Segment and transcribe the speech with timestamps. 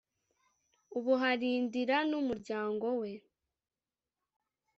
[0.97, 3.11] Ubu Harindra numuryango we.